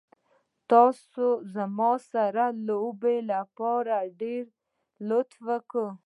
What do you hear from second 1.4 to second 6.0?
زما سره د لوبې لپاره ډېر لطف وکړ.